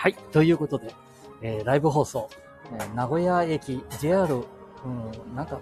[0.00, 0.94] はい、ということで、
[1.42, 2.30] えーライブ放送、
[2.72, 5.60] えー名古屋駅 JR、うん、なんか、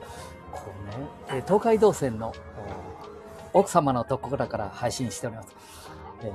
[0.52, 2.32] こうね、えー東海道線の
[3.52, 5.56] 奥様のところから配信しております。
[6.22, 6.34] えー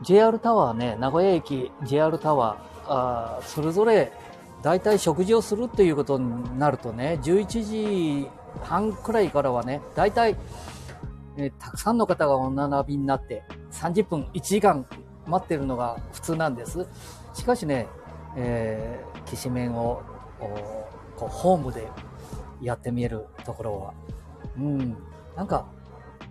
[0.00, 4.14] JR タワーね、名古屋駅 JR タワー、あーそれぞれ
[4.62, 8.30] 大体食事をするっていうことになるとね、11時
[8.62, 10.38] 半くらいからはね、大体、
[11.36, 14.86] えーたくさんの方がお並びになって、30分、1時間
[15.30, 16.86] 待ってるのが普通なんです。
[17.34, 17.86] しかしね、
[18.36, 20.02] えー、きしめんを、
[21.16, 21.88] こう、ホームで
[22.60, 23.94] やってみえるところは、
[24.58, 24.96] うん、
[25.36, 25.66] なんか、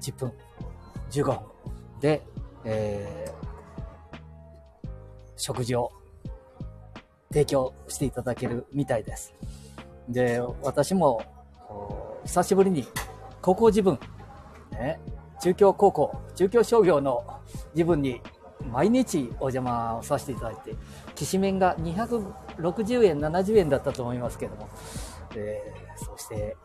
[0.02, 0.34] 10分、
[1.10, 1.40] 15分
[2.00, 2.22] で、
[2.64, 3.50] えー
[5.40, 5.92] 食事を
[7.32, 9.34] 提供していただけるみたいです。
[10.10, 11.22] で、私も、
[12.26, 12.86] 久しぶりに
[13.42, 13.98] 高校自分、
[14.72, 15.00] ね、
[15.42, 17.24] 中京高校、中京商業の
[17.74, 18.22] 自分に
[18.66, 20.76] 毎日お邪魔をさせていただいて、
[21.16, 24.70] きしめんが260円、70円だったと思いますけども、
[25.36, 26.56] えーそして、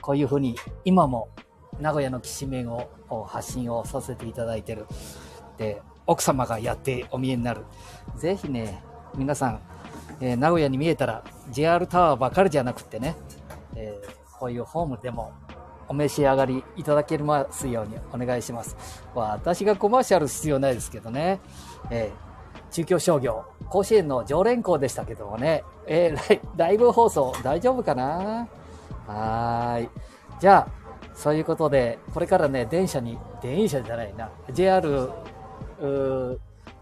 [0.00, 1.28] こういうふうに今も
[1.80, 2.88] 名古屋のきしめんを
[3.24, 4.86] 発信をさせていただいてる。
[5.58, 7.64] で、奥様がやってお見えになる。
[8.16, 8.82] ぜひね、
[9.16, 9.60] 皆さん、
[10.20, 13.16] えー名古屋に見えたら JR タワーばかりじゃなくってね、
[13.74, 15.32] えーこういうホームでも
[15.92, 18.74] お召し上がりいただけますようにお願いします。
[19.14, 21.38] 私がコマーシャル必要ないですけどね、
[21.90, 22.32] えー
[22.72, 28.48] 中京商業、甲子園の常連校でしたけどもね、えー ライブ放送大丈夫かな？
[29.06, 29.90] はい。
[30.40, 30.68] じゃあ、
[31.14, 35.10] そういうことで、これからね、電車に、電車じゃないな、JR、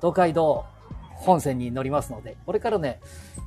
[0.00, 0.64] 東海道
[1.16, 3.00] 本線に乗りますので、これからね、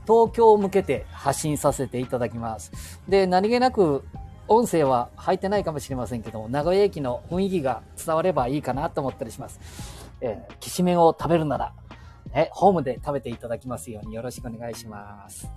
[0.05, 2.99] 東京を向けて発信させていただきます。
[3.07, 4.03] で、何気なく、
[4.47, 9.59] 音声は入ってないかもしれませんけども、名古屋駅の雰囲気が伝わればいいかなと思ったりします。
[10.21, 11.73] えー、きしめんを食べるなら、
[12.33, 15.49] ね、ホームで食べていただきますようによろしくお願いします。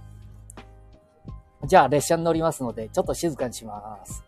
[1.65, 4.23] じゃあ、列車に乗りますので、ちょっと静かにします。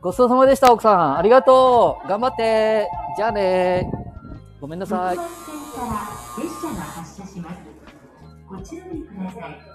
[0.00, 1.16] ごちそうさまでした、奥さん。
[1.16, 2.08] ありがとう。
[2.08, 2.86] 頑張って。
[3.16, 3.90] じゃあね。
[4.60, 5.16] ごめんなさい。
[8.46, 9.73] ご注意ください。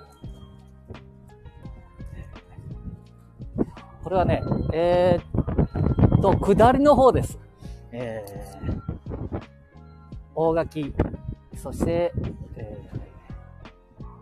[4.09, 4.42] これはね、
[4.74, 7.38] えーっと、下りの方です。
[7.92, 8.81] えー、
[10.34, 10.96] 大垣、
[11.56, 12.12] そして、
[12.56, 12.90] え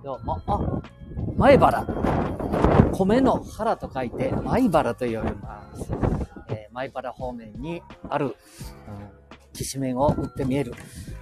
[0.02, 0.82] ー、とま、あ、
[1.38, 1.88] 前原。
[2.92, 5.90] 米の原と書いて、前原と呼びます。
[6.50, 8.34] えー前原方面にある、うん、
[9.54, 10.74] きしめんを売ってみえる。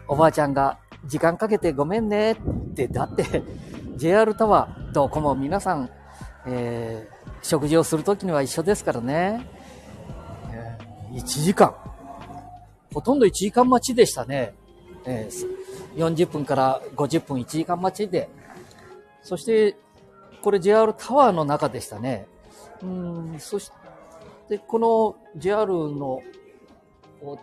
[0.08, 2.38] おばあちゃんが、時間かけてごめんねっ
[2.74, 3.44] て、だって、
[3.96, 5.92] JR タワー、どこも皆さん、
[6.48, 9.48] えー食事をするときには一緒ですからね。
[11.14, 11.76] 1時間。
[12.92, 14.54] ほとんど1時間待ちでしたね。
[15.06, 18.30] えー40分から50分1時間待ちで。
[19.22, 19.76] そして、
[20.42, 22.28] これ JR タワーの中でしたね。
[22.82, 23.72] うん、そし
[24.50, 26.22] て、この JR の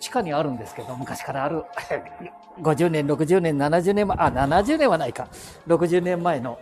[0.01, 1.65] 地下にあるんですけど、昔からある、
[2.61, 5.29] 50年、60年、70年前、あ、70年はないか。
[5.67, 6.59] 60年前の、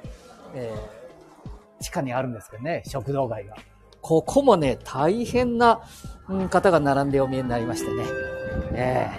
[0.54, 0.99] えー
[1.80, 3.56] 地下にあるんですけどね、食堂街が。
[4.00, 5.80] ここもね、大変な、
[6.28, 8.04] うん方が並んでお見えになりましてね。
[8.72, 9.10] え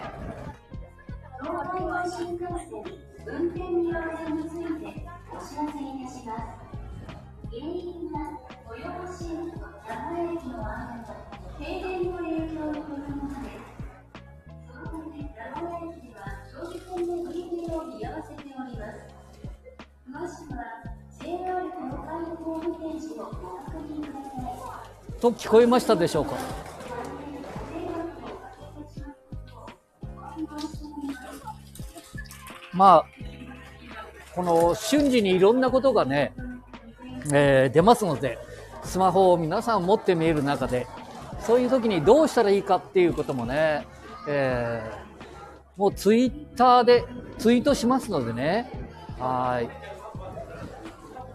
[1.41, 2.85] 東海道新幹線
[3.27, 6.71] 運転見合わせについてお知らせいたします。
[7.51, 8.39] 原因は
[8.77, 11.11] 豊橋線名古屋駅の間と
[11.59, 13.59] 停電の影響によるものです。
[14.67, 19.11] そのため名古屋駅では長時間の運転を見合わせております。
[20.07, 20.70] 詳しくは
[25.19, 26.35] と聞こえましたでしょうか？
[32.73, 33.05] まあ、
[34.33, 36.33] この瞬時にいろんなことがね、
[37.33, 38.39] えー出ますので、
[38.83, 40.88] スマホを皆さん持って見える中で、
[41.41, 43.85] そういう時にどうしたらいいかっていうこともね、
[44.27, 45.11] えー
[45.77, 47.06] もうツイッターで
[47.39, 48.69] ツイートしますのでね、
[49.17, 49.69] はい。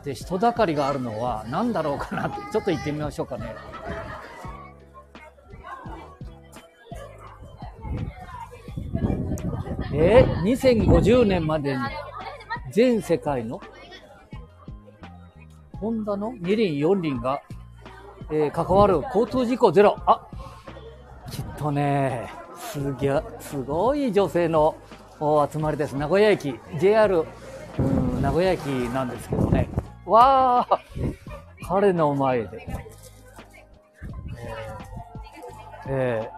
[0.07, 3.57] で、人だかりがあるのは何だろうかなって、ちょっと行ってみましょうかね。
[9.93, 11.83] えー、2050年までに
[12.71, 13.61] 全世界の
[15.81, 17.43] ホンダの2輪4輪が、
[18.31, 19.97] えー関わる交通事故ゼロ。
[20.07, 20.29] あ
[21.33, 24.77] きっとね、すげ、すごい女性の
[25.51, 25.95] 集まりです。
[25.97, 27.25] 名古屋駅、JR、
[27.81, 29.69] うん、名古屋駅なんですけどね。
[30.07, 30.81] わあ
[31.69, 32.67] 彼の前で。
[35.89, 36.37] えーえー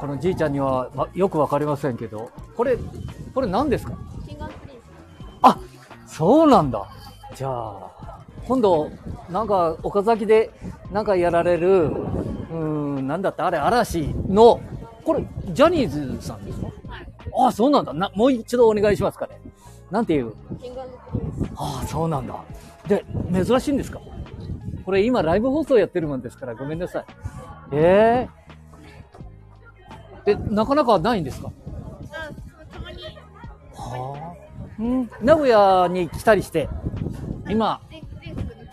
[0.00, 2.78] このじいちゃんには、ま、よくわかりませんけど、これ、
[3.34, 3.92] これ何ですか？
[5.42, 5.58] あ、
[6.06, 6.88] そうなんだ。
[7.34, 8.88] じゃあ、今度、
[9.28, 10.50] なんか、岡崎で、
[10.90, 14.58] なんかやられる、うーん、なんだって、あれ、嵐の、
[15.04, 16.68] これ、ジャニーズさんですか？
[17.46, 17.92] あ、そうなんだ。
[17.92, 19.38] な、もう一度お願いしますかね。
[19.90, 20.32] なんていう？
[20.62, 20.80] キング
[21.12, 21.29] プリンス。
[21.56, 22.44] ああ、そうなんだ。
[22.86, 24.00] で、珍しいんですか？
[24.84, 27.04] これ今ライブ放送やってるもんですからごめんなさい。
[27.72, 28.28] え
[30.26, 31.52] ええ、なかなかないんですか？
[33.74, 34.34] はあ。
[34.78, 35.10] うん。
[35.20, 36.68] 名古屋に来たりして、
[37.48, 37.80] 今。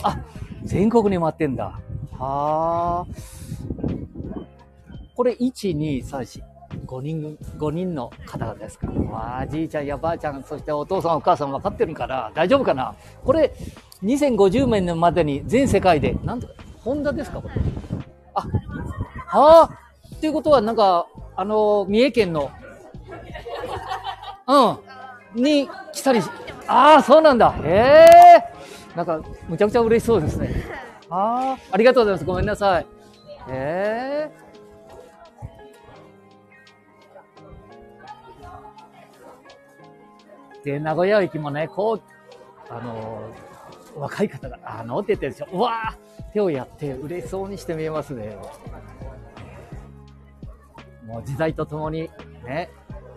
[0.04, 0.18] あ、
[0.64, 1.80] 全国に回ってんだ。
[2.18, 3.06] はあ。
[5.16, 6.44] これ、1、2、3、4、
[6.88, 8.88] 5人、5人の方々ですか。
[9.12, 12.96] わあ、じいちゃんやばあちゃん、そしてお父さんお母さん分かってるから、大丈夫かな？
[13.24, 13.54] これ、
[14.04, 16.54] 2050年までに全世界で、なんとか、
[16.84, 17.42] ホンダですか？
[17.42, 17.54] これ。
[18.34, 19.70] あ、はあ？
[20.16, 21.06] っていうことは、なんか、
[21.36, 22.50] あの、三重県の、
[25.36, 26.30] うん、に来たりし、
[26.68, 27.54] ああ、そうなんだ。
[27.64, 28.08] へ
[28.40, 28.96] え。
[28.96, 30.50] なんか、むちゃくちゃ嬉しそうですね。
[31.10, 32.26] ああ、ありがとうございます。
[32.26, 32.86] ごめんなさい。
[33.50, 34.47] へえ。
[40.68, 42.02] で、名古屋駅もね、こう、
[42.70, 43.22] あの、
[43.96, 45.48] 若い方が、あの、って言ってるでしょ。
[45.54, 48.38] うわー手をやって嬉しそうにして見えますね。
[51.06, 52.10] もう時代とともに、
[52.46, 52.70] ね、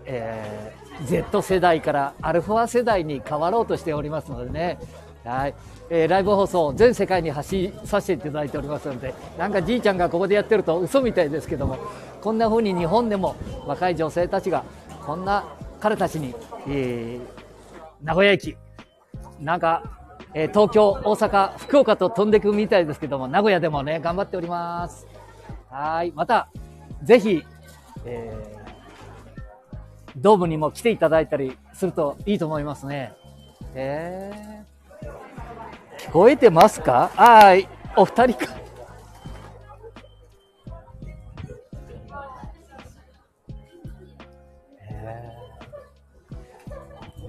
[0.05, 4.79] えー、Z 世代からアルファ世代に変わろうとしておりますのでね。
[5.25, 5.55] はい。
[5.91, 11.79] えー、ライブ放送全世界に発信させていただいておりますので、なんかじいちゃんがここでやってると嘘みたいですけども、
[12.21, 13.35] こんな風に日本でも
[13.67, 14.65] 若い女性たちが、
[15.05, 15.45] こんな
[15.81, 16.33] 彼たちに、
[16.69, 17.40] えー
[18.03, 18.57] 名古屋駅、
[19.41, 19.83] なんか、
[20.35, 25.07] えー東京、大阪、福岡と飛んでいくみたいですけども、名古屋でもね、頑張っております。
[25.69, 26.13] はい。
[26.15, 26.49] また、
[27.03, 27.45] ぜひ、
[28.05, 28.61] えー
[30.17, 33.13] ドームにも来ていただいたりするといいと思いますね。
[33.77, 35.07] えー、
[36.09, 37.13] 聞こえてますか？
[37.15, 37.69] はい。
[37.97, 38.53] お二人か。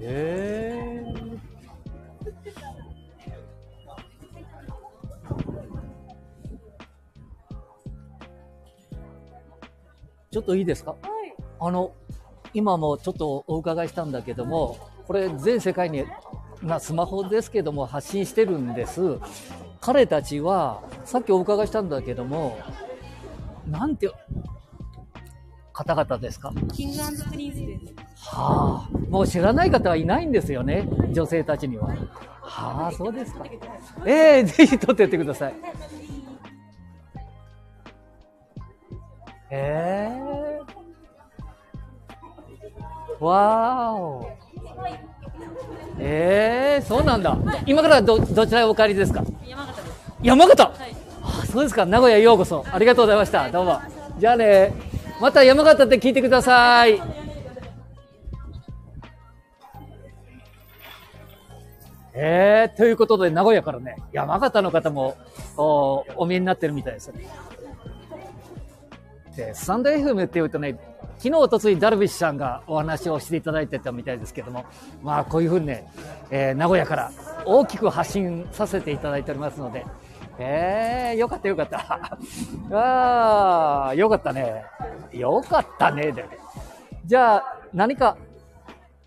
[0.00, 0.51] ーえ
[10.32, 10.96] ちょっといいですか？
[11.60, 11.92] あの、
[12.54, 16.04] 今もちょっとお伺いしたんだけども、これ全世界に、
[16.62, 19.18] まあスマホですけども発信してるんです。
[19.82, 22.58] 彼たちは、さっきお伺いしたんだけども、
[23.68, 24.10] なんて、
[25.74, 26.50] 方々ですか？
[26.72, 26.98] キング
[27.30, 27.94] プリンスです。
[28.16, 31.88] はあ、もう知らない方はいないんですよね、女性たちには。
[32.40, 33.44] はあ、そうですか。
[34.06, 35.54] ええぜひ撮ってやってください。
[39.54, 40.60] ええ
[43.20, 44.30] わーお。
[46.00, 47.36] ええそうなんだ。
[47.66, 49.22] 今からど、どちらへお帰りですか？
[49.44, 49.94] 山形です。
[50.22, 50.64] 山形？
[50.64, 50.96] はい。
[51.22, 51.84] あそうですか。
[51.84, 52.64] 名古屋へようこそ。
[52.72, 53.50] ありがとうございました。
[53.50, 53.78] どうも。
[54.18, 54.72] じゃあね。
[55.20, 57.00] また山形って聞いてください。
[62.14, 65.16] えー、ということで、名古屋からね、山形の方も
[65.56, 67.26] おお見えになってるみたいですね。
[69.36, 70.78] で、スタンド FM っていうとね、
[71.18, 74.64] 昨日、おとつい、ダルビッシュさんがお話をしていただいてたみたいですけども、
[75.02, 75.90] まあ、こういうふうにね、
[76.30, 77.12] えー名古屋から
[77.44, 79.84] 大きく発信させていただいておりますので、
[80.38, 82.18] えー、よかったよかった。
[82.76, 84.64] ああ、よかったね。
[85.12, 86.12] よかったね。
[86.12, 86.24] で
[87.06, 88.16] じゃあ、何か、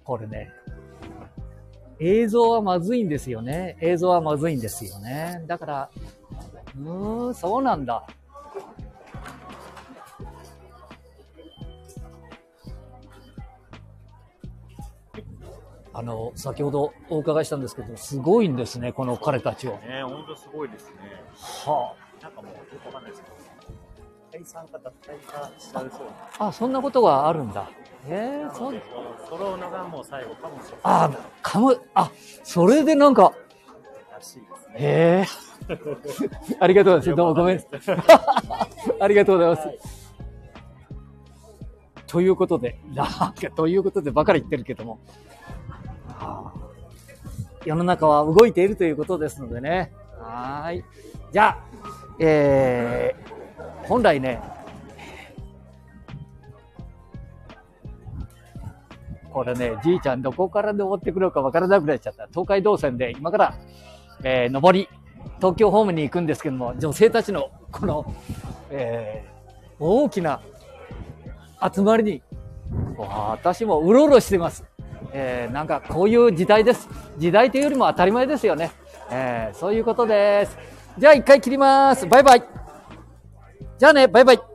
[0.03, 0.51] これね、
[1.99, 3.77] 映像はまずいんですよね。
[3.81, 5.43] 映像はまずいんですよね。
[5.47, 5.89] だから、
[6.77, 8.05] うーん、そうなんだ。
[15.97, 19.79] あの、先ほどお伺いしたんですけど、すごいんですね、この彼たちは。
[19.79, 20.95] ね、本当すごいですね。
[21.65, 23.35] はなんかもう、よくわかんないですけど、
[26.37, 26.47] あ。
[26.47, 27.69] あ、そんなことがあるんだ。
[28.09, 28.83] ええそうなので、。
[29.29, 30.79] 揃うのがもう最後かもしれない。
[30.83, 31.11] あ、
[31.41, 32.11] かむ、あ、
[32.43, 33.31] それでなんか、
[34.11, 34.75] らしいですね。
[34.77, 35.25] へえ。
[36.59, 37.15] ありがとうございます。
[37.15, 37.63] どうもごめん。
[38.99, 40.13] ありがとうございます。
[42.05, 45.34] ということで、なんか、ということでばかり言ってるけども、はあ
[47.65, 49.91] 世の中は動いているということですのでね。
[50.19, 50.83] はい。
[51.31, 51.57] じゃあ、
[52.19, 54.39] えー、本来ね、
[59.31, 62.27] これね、じいちゃんどこから登ってくるのかわからなくなっちゃった。
[62.27, 63.57] 東海道線で今から、
[64.23, 64.87] えー、上り、
[65.37, 68.15] 東京方面に行くんですけども、女性たちのこの、
[68.69, 70.39] えー、大きな
[71.73, 72.21] 集まりに、
[72.97, 74.63] 私もうろうろしてます。
[75.17, 76.89] えー、なんかこういう時代です。
[77.17, 78.71] 時代というよりも当たり前ですよね。
[79.09, 80.57] えー、そういうことです。
[80.97, 82.05] じゃあ一回切ります。
[82.05, 82.43] バイバイ。
[83.77, 84.54] じゃあね、バイバイ。